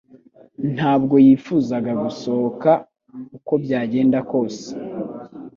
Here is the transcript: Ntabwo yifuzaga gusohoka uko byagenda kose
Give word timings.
Ntabwo 0.75 1.15
yifuzaga 1.25 1.91
gusohoka 2.03 2.71
uko 3.37 3.53
byagenda 3.63 4.17
kose 4.31 4.67